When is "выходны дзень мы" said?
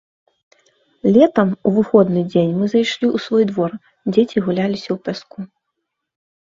1.75-2.71